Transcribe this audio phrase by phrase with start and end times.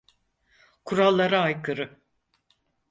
[0.85, 1.99] Kurallara aykırı.